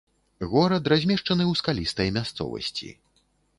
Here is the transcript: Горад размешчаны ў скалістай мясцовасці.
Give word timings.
Горад 0.53 0.87
размешчаны 0.93 1.45
ў 1.51 1.61
скалістай 1.61 2.09
мясцовасці. 2.19 2.93